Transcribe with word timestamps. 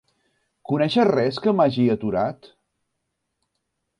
Coneixes 0.69 1.07
res 1.09 1.37
que 1.43 1.53
m'hagi 1.59 1.85
aturat? 1.97 2.49